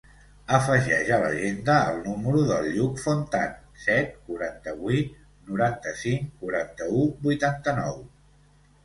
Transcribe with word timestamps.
Afegeix 0.57 1.09
a 1.15 1.17
l'agenda 1.23 1.73
el 1.89 1.99
número 2.05 2.39
del 2.51 2.69
Lluc 2.77 2.97
Fontan: 3.01 3.53
set, 3.83 4.15
quaranta-vuit, 4.31 5.13
noranta-cinc, 5.51 6.33
quaranta-u, 6.41 7.05
vuitanta-nou. 7.29 8.01